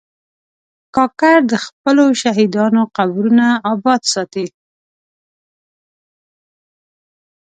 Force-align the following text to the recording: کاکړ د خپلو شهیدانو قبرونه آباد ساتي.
کاکړ 0.95 1.37
د 1.51 1.53
خپلو 1.65 2.05
شهیدانو 2.21 2.81
قبرونه 2.97 3.45
آباد 3.73 4.01
ساتي. 4.13 4.45